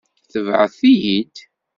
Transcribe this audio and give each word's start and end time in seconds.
Tebɛet-iyi-d. 0.31 1.35